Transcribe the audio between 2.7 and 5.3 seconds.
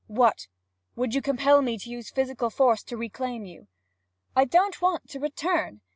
to reclaim you?' 'I don't want to